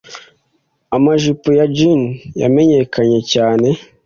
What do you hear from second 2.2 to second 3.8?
yamenyekanye cyane